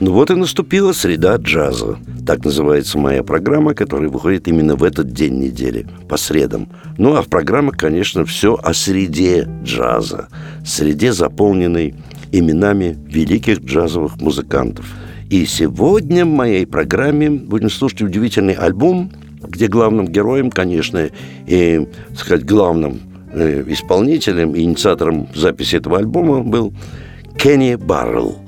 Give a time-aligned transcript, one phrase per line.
[0.00, 1.98] Ну вот и наступила среда джаза.
[2.26, 6.68] Так называется моя программа, которая выходит именно в этот день недели, по средам.
[6.98, 10.28] Ну а в программе, конечно, все о среде джаза.
[10.64, 11.94] Среде, заполненной
[12.32, 14.84] именами великих джазовых музыкантов.
[15.30, 21.08] И сегодня в моей программе будем слушать удивительный альбом, где главным героем, конечно,
[21.46, 23.00] и, так сказать, главным
[23.32, 26.72] э, исполнителем, инициатором записи этого альбома был
[27.38, 28.38] Кенни Баррелл,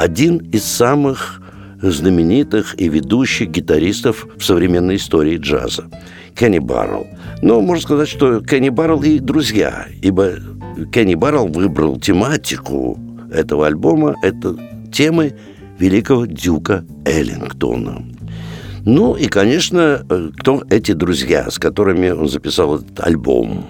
[0.00, 1.42] один из самых
[1.82, 5.84] знаменитых и ведущих гитаристов в современной истории джаза.
[6.34, 7.06] Кенни Баррелл.
[7.42, 10.32] Но можно сказать, что Кенни Баррелл и друзья, ибо
[10.90, 12.98] Кенни Баррелл выбрал тематику
[13.30, 14.56] этого альбома, это
[14.90, 15.34] темы
[15.78, 18.02] великого дюка Эллингтона.
[18.86, 23.66] Ну и, конечно, э, кто эти друзья, с которыми он записал этот альбом.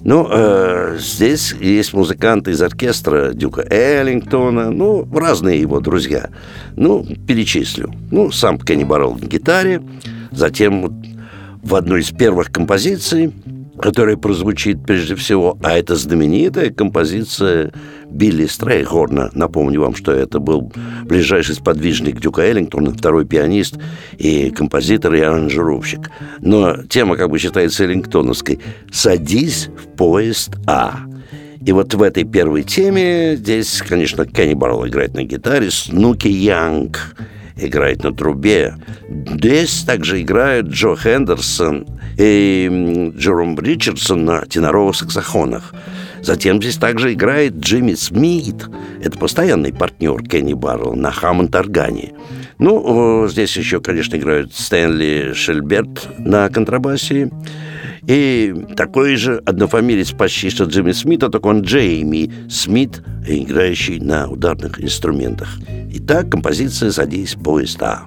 [0.00, 6.30] Ну, э, здесь есть музыканты из оркестра Дюка Эллингтона, ну, разные его друзья.
[6.76, 7.92] Ну, перечислю.
[8.10, 9.82] Ну, сам Кенни Баррелл на гитаре,
[10.30, 11.02] затем
[11.62, 13.32] в одной из первых композиций
[13.80, 17.72] которая прозвучит прежде всего, а это знаменитая композиция
[18.10, 19.30] Билли Стрейхорна.
[19.34, 20.72] Напомню вам, что это был
[21.04, 23.78] ближайший сподвижник Дюка Эллингтона, второй пианист
[24.16, 26.10] и композитор и аранжировщик.
[26.40, 28.60] Но тема как бы считается эллингтоновской.
[28.90, 31.00] «Садись в поезд А».
[31.64, 37.16] И вот в этой первой теме здесь, конечно, Кенни Баррелл играет на гитаре, Снуки Янг
[37.58, 38.76] играет на трубе.
[39.08, 45.74] Здесь также играют Джо Хендерсон и Джером Ричардсон на теноровых саксофонах.
[46.20, 48.66] Затем здесь также играет Джимми Смит.
[49.02, 52.12] Это постоянный партнер Кенни Баррелл на Хаммонд-органе.
[52.58, 57.30] Ну, здесь еще, конечно, играют Стэнли Шельберт на контрабасе.
[58.08, 64.82] И такой же однофамилец почти что Джимми Смита, только он Джейми Смит, играющий на ударных
[64.82, 65.58] инструментах.
[65.92, 68.06] Итак, композиция «Садись, поезд А».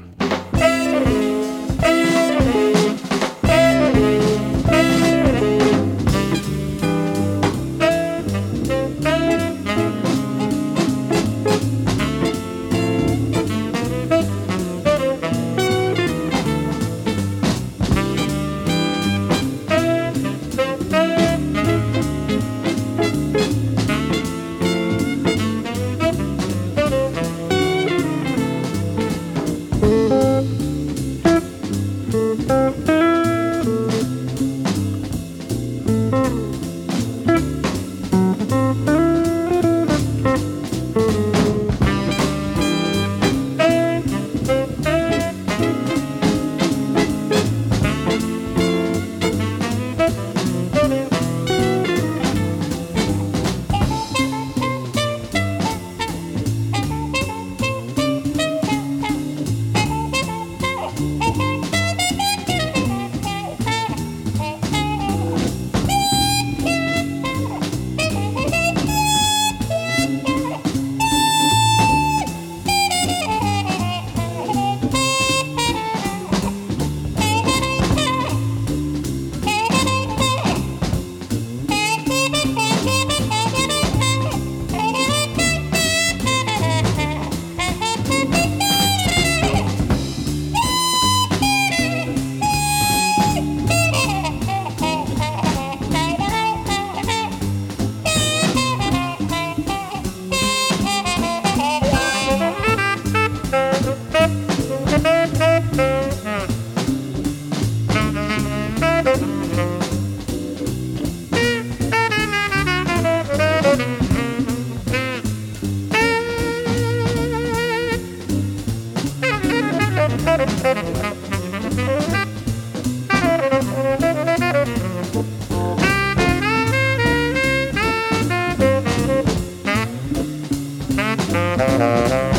[131.31, 132.30] Música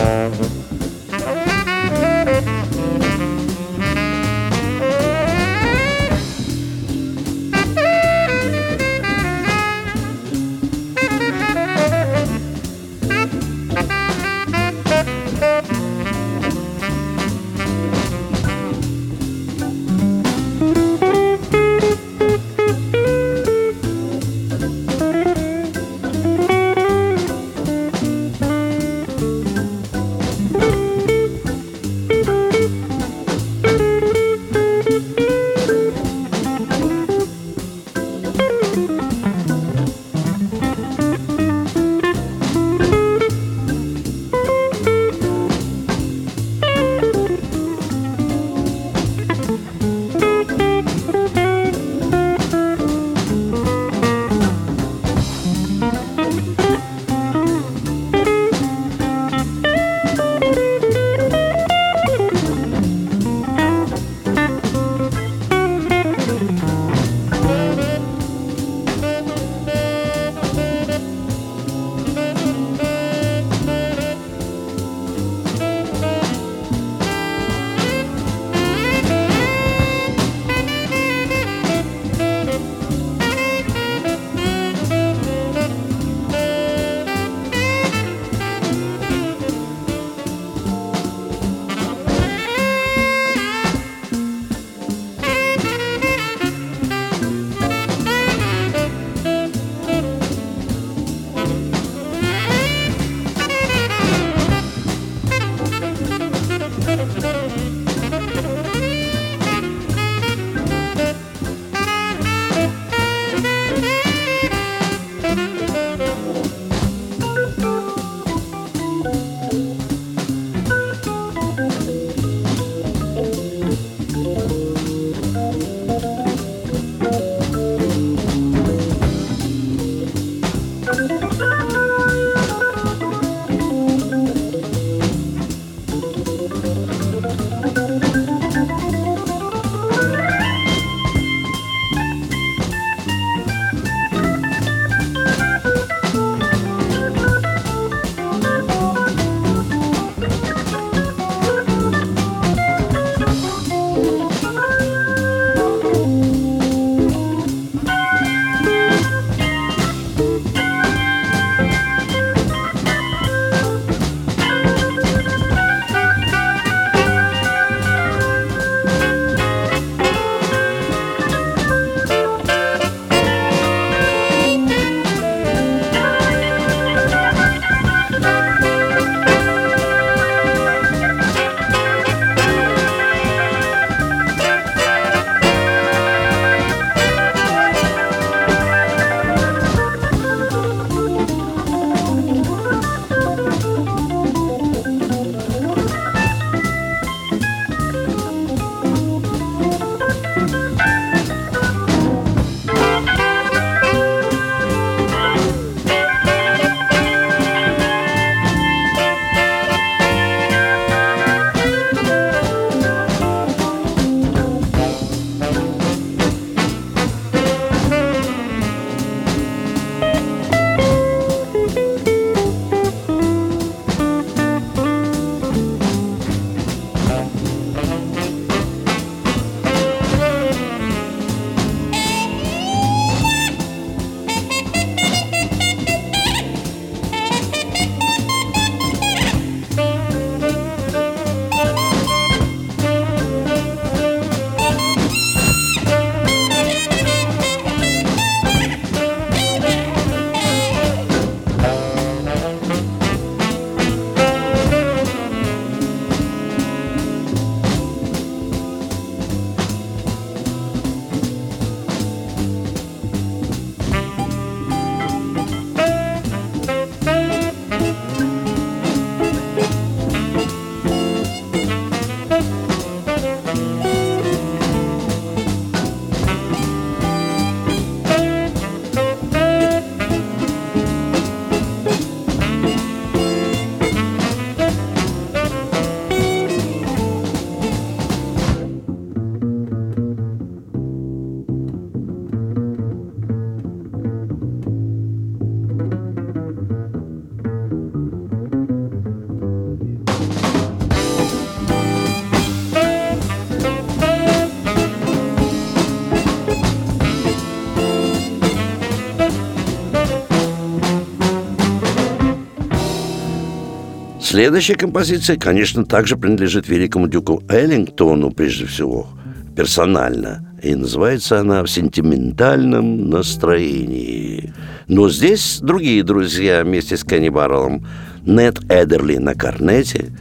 [314.33, 319.07] Следующая композиция, конечно, также принадлежит великому дюку Эллингтону, прежде всего,
[319.55, 320.57] персонально.
[320.63, 324.55] И называется она «В сентиментальном настроении».
[324.89, 327.87] Но здесь другие друзья вместе с Кенни Барреллом.
[328.25, 330.17] Нет Эдерли на корнете,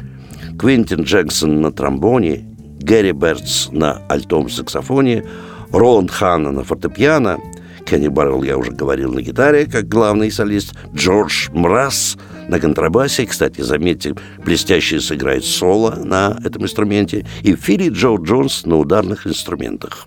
[0.60, 2.46] Квинтин Джексон на тромбоне,
[2.82, 5.24] Гэри Бертс на альтом саксофоне,
[5.72, 7.38] Роланд Ханна на фортепиано,
[7.86, 12.18] Кенни Баррелл, я уже говорил, на гитаре, как главный солист, Джордж Мраз
[12.52, 14.14] на контрабасе, кстати, заметьте,
[14.46, 20.06] блестяще сыграет соло на этом инструменте, и Филли Джо Джонс на ударных инструментах.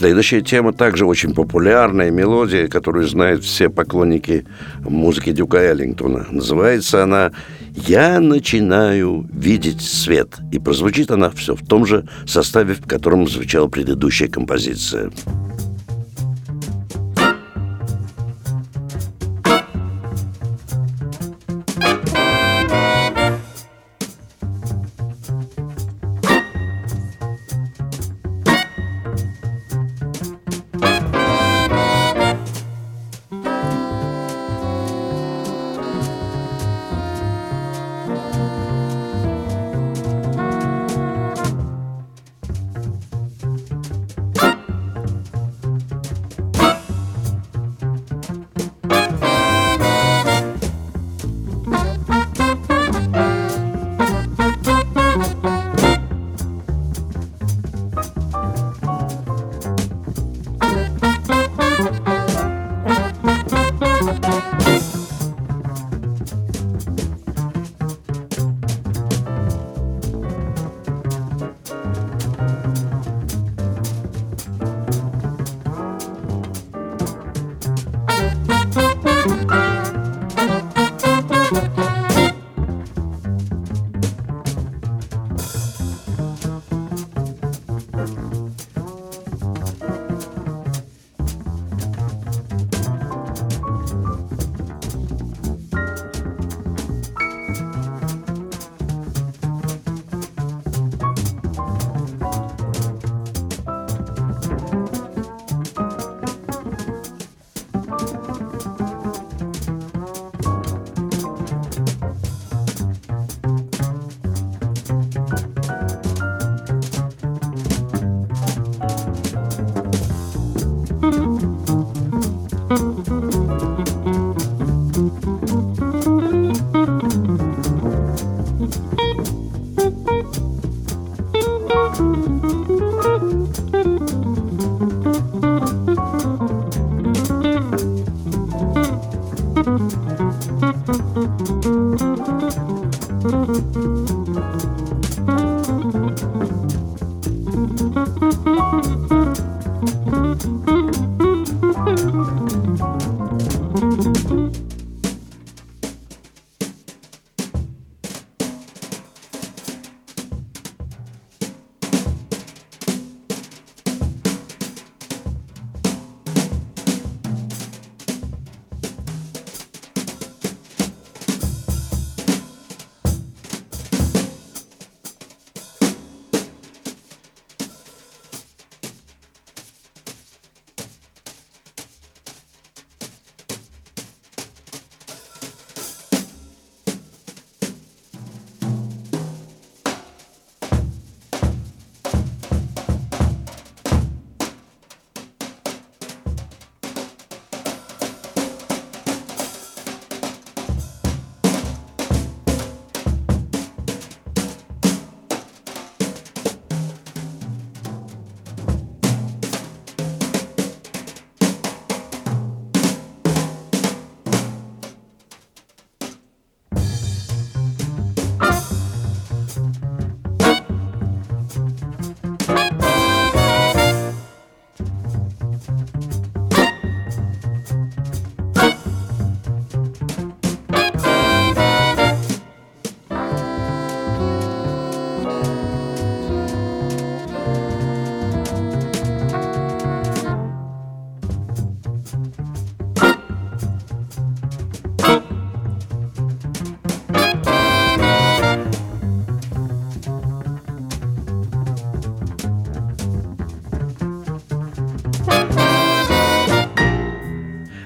[0.00, 4.46] Следующая тема также очень популярная мелодия, которую знают все поклонники
[4.78, 6.26] музыки Дюка Эллингтона.
[6.30, 7.32] Называется она
[7.74, 10.38] «Я начинаю видеть свет».
[10.52, 15.10] И прозвучит она все в том же составе, в котором звучала предыдущая композиция.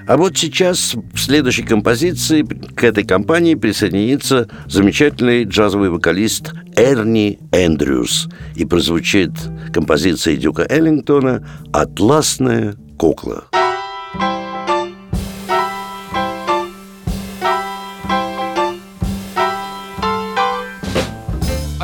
[0.07, 8.27] А вот сейчас в следующей композиции к этой компании присоединится замечательный джазовый вокалист Эрни Эндрюс.
[8.55, 9.31] И прозвучит
[9.73, 13.45] композиция Дюка Эллингтона «Атласная кукла».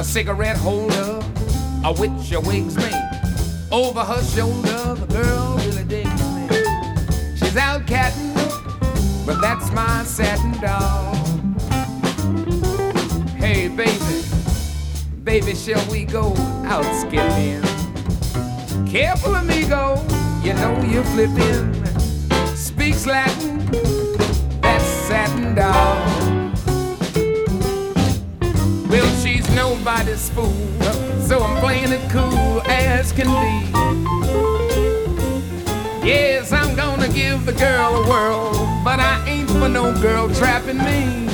[0.03, 1.23] Cigarette holder,
[1.86, 2.75] a witch your wings.
[3.71, 5.61] Over her shoulder, the girl
[7.51, 8.33] She's out catting,
[9.25, 11.13] but that's my satin dog.
[13.35, 14.23] Hey, baby,
[15.25, 16.33] baby, shall we go
[16.63, 17.61] out skipping?
[18.87, 20.01] Careful, amigo,
[20.41, 21.73] You know you're flipping.
[22.55, 23.65] Speaks Latin.
[24.61, 26.05] That's satin doll.
[28.87, 30.55] Well, she's nobody's fool,
[31.19, 34.70] so I'm playing it cool as can be.
[36.03, 38.51] Yes, I'm gonna give the girl a whirl,
[38.83, 41.27] but I ain't for no girl trapping me.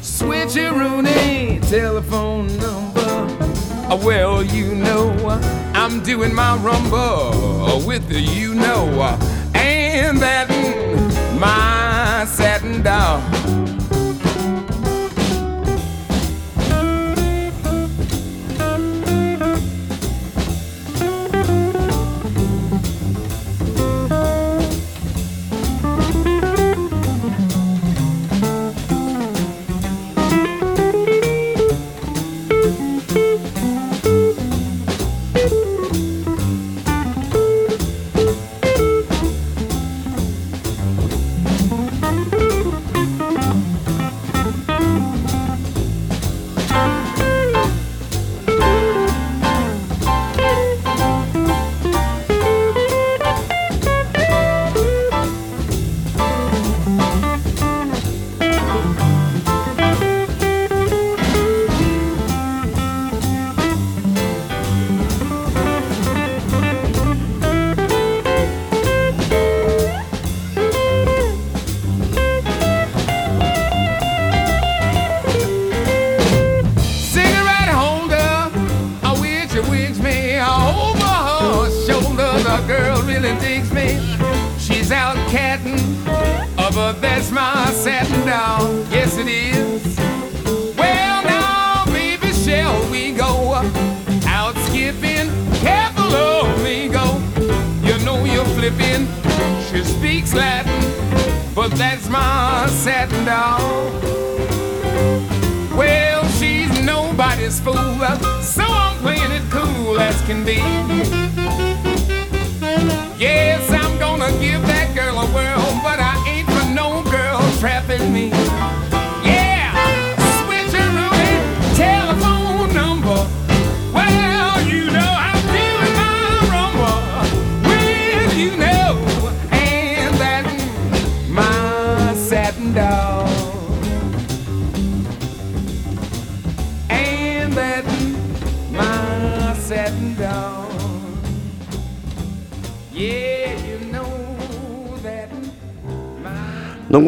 [0.00, 3.00] Switcheroony telephone number.
[3.92, 5.12] Uh, Well, you know,
[5.74, 8.88] I'm doing my rumba with the you know,
[9.54, 13.20] and that mm, my satin doll.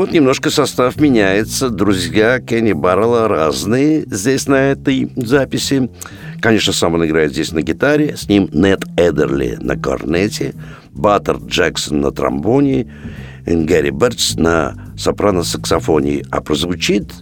[0.09, 1.69] Вот немножко состав меняется.
[1.69, 5.91] Друзья Кенни Баррелла разные здесь на этой записи.
[6.41, 8.17] Конечно, сам он играет здесь на гитаре.
[8.17, 10.55] С ним Нет Эдерли на корнете,
[10.93, 12.91] Баттер Джексон на тромбоне,
[13.45, 16.25] Гэри Бертс на сопрано-саксофоне.
[16.31, 17.13] А прозвучит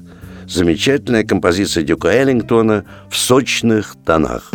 [0.46, 4.52] замечательная композиция Дюка Эллингтона в сочных тонах.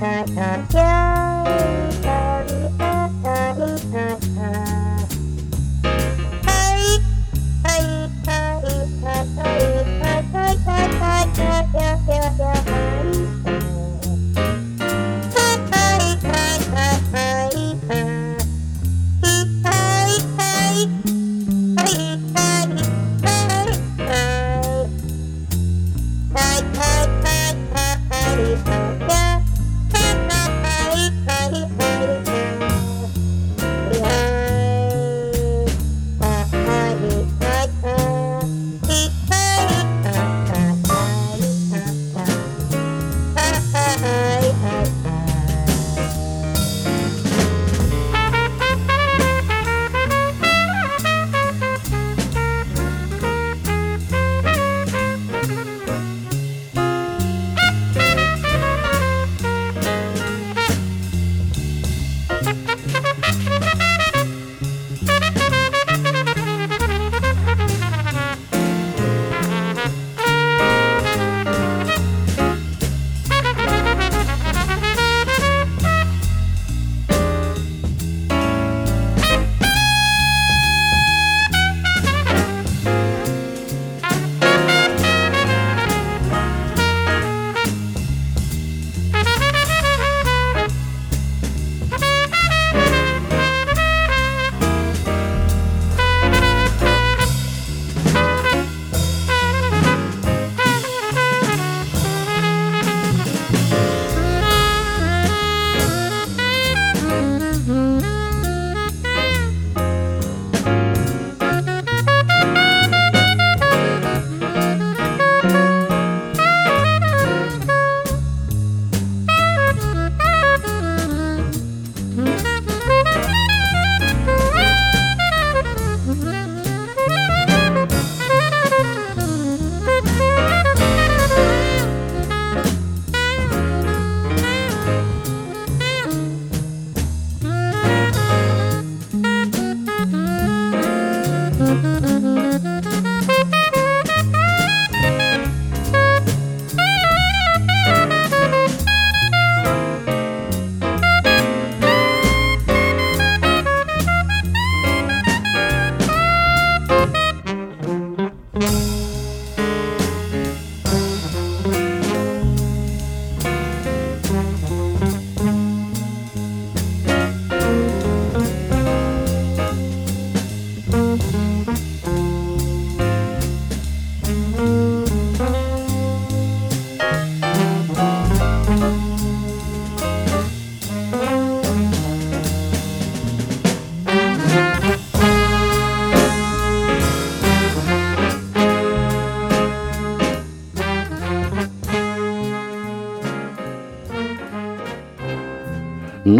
[0.00, 0.24] Bye.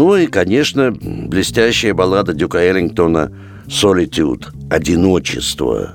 [0.01, 3.31] Ну и, конечно, блестящая баллада Дюка Эллингтона
[3.67, 5.93] «Solitude»– «Одиночество».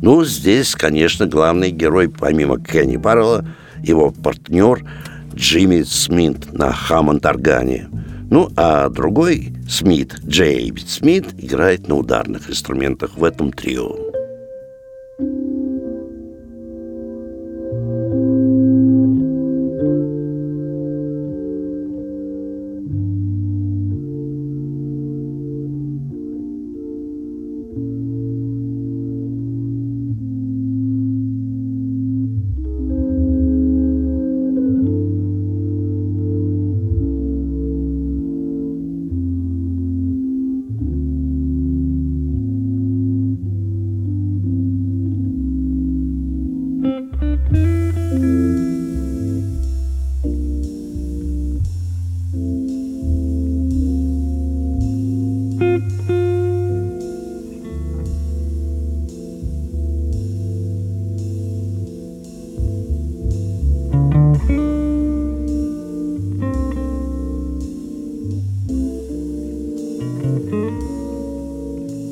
[0.00, 3.44] Ну, здесь, конечно, главный герой, помимо Кенни Баррелла,
[3.82, 4.86] его партнер
[5.34, 7.88] Джимми Смит на Хаммонд-органе.
[8.30, 14.07] Ну, а другой Смит, Джейб Смит, играет на ударных инструментах в этом трио.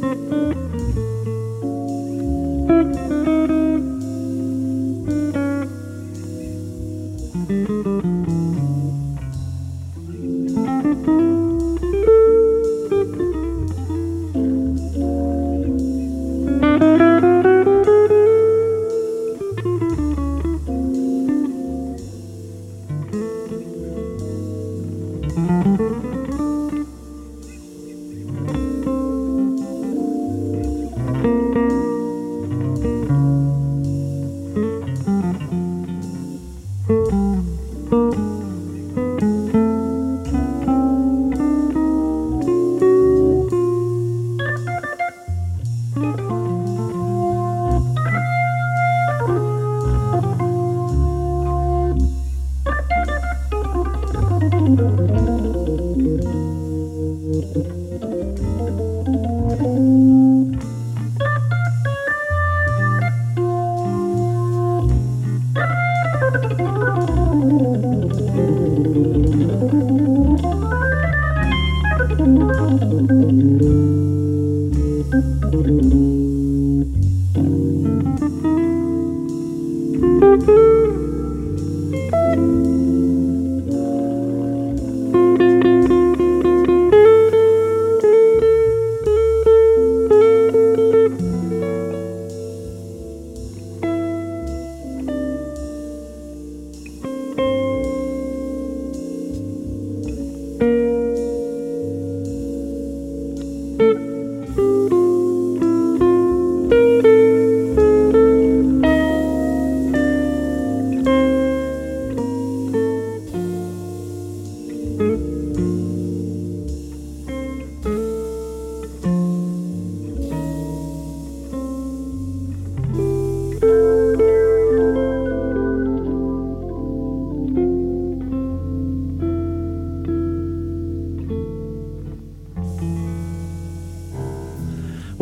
[0.00, 1.35] Música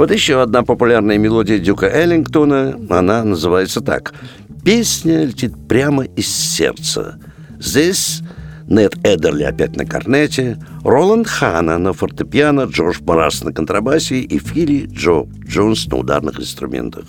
[0.05, 4.13] Вот еще одна популярная мелодия Дюка Эллингтона, она называется так.
[4.63, 7.19] Песня летит прямо из сердца.
[7.59, 8.21] Здесь
[8.69, 14.85] Нед Эдерли опять на корнете, Роланд Хана на фортепиано, Джордж Барас на контрабасе и Фили
[14.93, 17.07] Джо Джонс на ударных инструментах.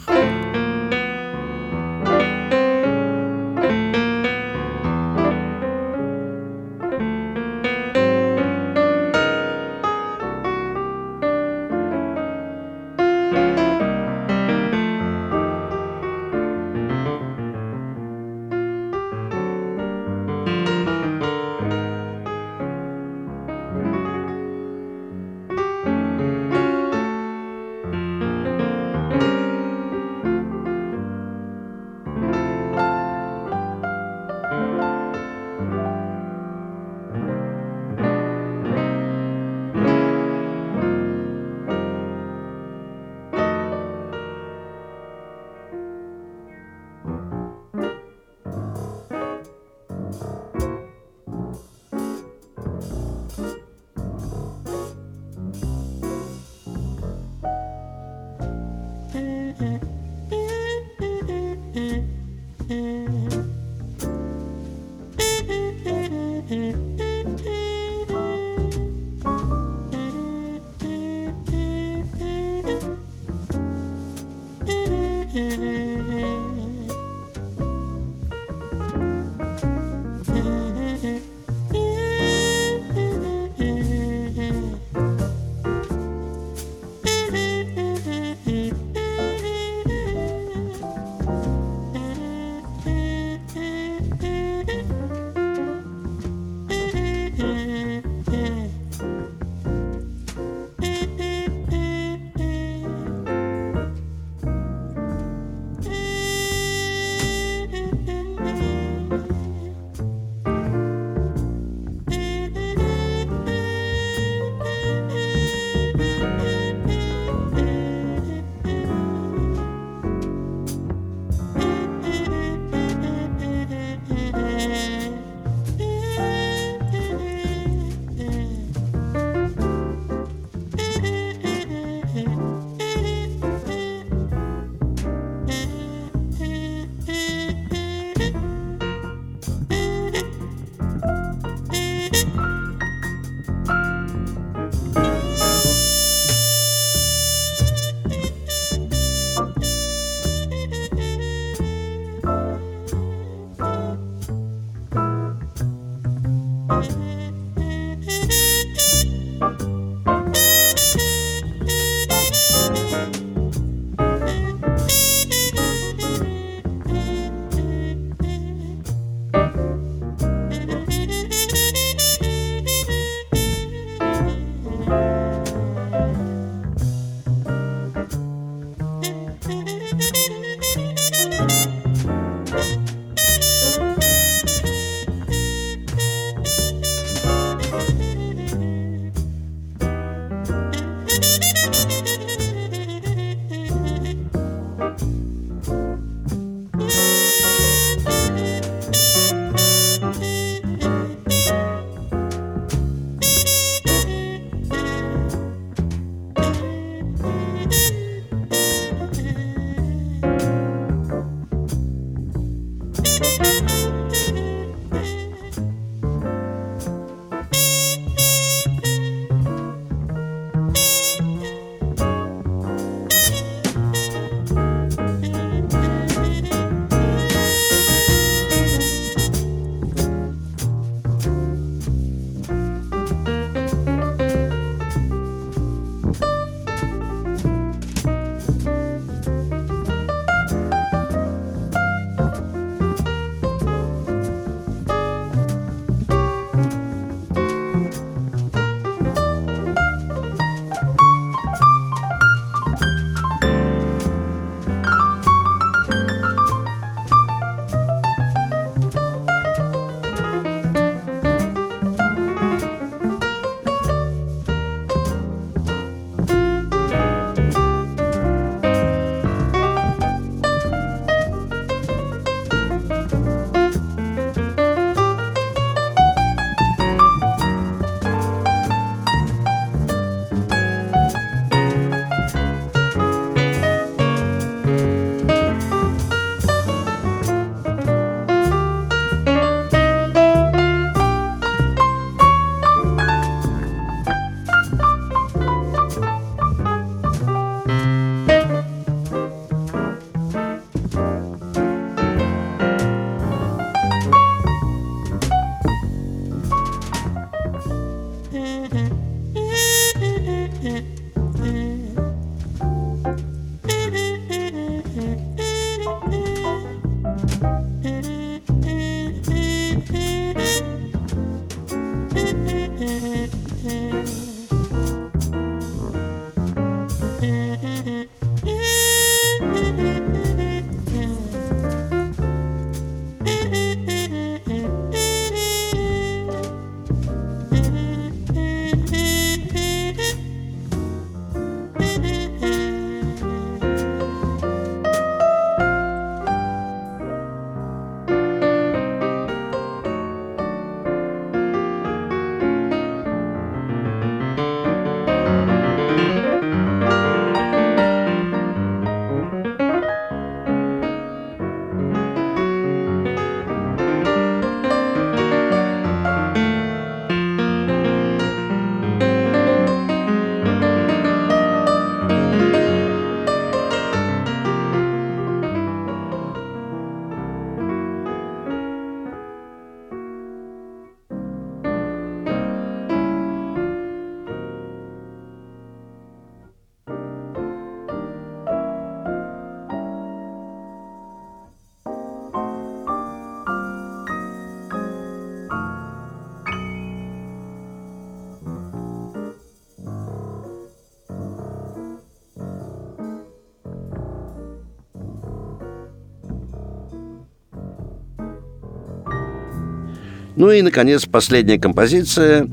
[410.36, 412.50] Ну и, наконец, последняя композиция,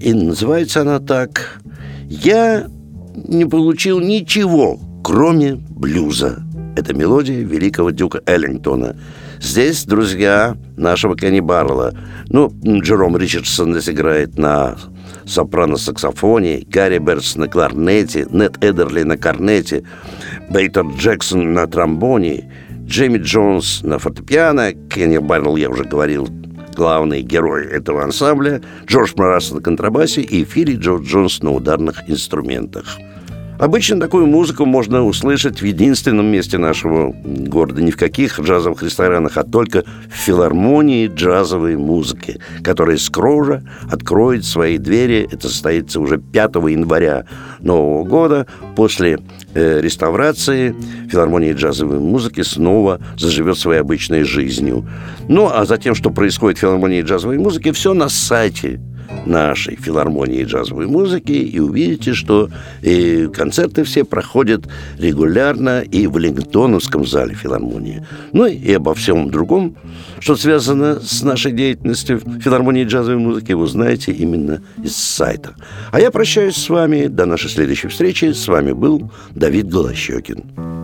[0.00, 1.60] и называется она так
[2.08, 2.66] «Я
[3.16, 6.44] не получил ничего, кроме блюза».
[6.76, 8.96] Это мелодия великого дюка Эллингтона.
[9.40, 11.92] Здесь друзья нашего Кенни Баррелла.
[12.28, 14.76] Ну, Джером Ричардсон здесь играет на
[15.24, 19.84] сопрано-саксофоне, Гарри Берс на кларнете, Нет Эдерли на корнете,
[20.50, 22.50] Бейтер Джексон на тромбоне,
[22.86, 26.28] Джейми Джонс на фортепиано, Кенни Баррелл, я уже говорил,
[26.74, 32.98] главный герой этого ансамбля, Джордж Марас на контрабасе и Филли Джо Джонс на ударных инструментах–
[33.58, 39.36] Обычно такую музыку можно услышать в единственном месте нашего города, не в каких джазовых ресторанах,
[39.36, 45.28] а только в филармонии джазовой музыки, которая скоро откроет свои двери.
[45.30, 47.26] Это состоится уже 5 января
[47.60, 48.46] Нового года.
[48.74, 49.20] После
[49.54, 50.74] э, реставрации
[51.08, 54.84] филармонии джазовой музыки снова заживет своей обычной жизнью.
[55.28, 58.80] Ну, а затем, что происходит в филармонии джазовой музыки, все на сайте
[59.26, 62.50] нашей филармонии джазовой музыки и увидите, что
[62.82, 64.66] и концерты все проходят
[64.98, 68.06] регулярно и в Веллингтоновском зале филармонии.
[68.32, 69.76] Ну и обо всем другом,
[70.20, 75.54] что связано с нашей деятельностью филармонии джазовой музыки, вы узнаете именно из сайта.
[75.90, 77.06] А я прощаюсь с вами.
[77.06, 78.32] До нашей следующей встречи.
[78.32, 80.83] С вами был Давид Голощекин.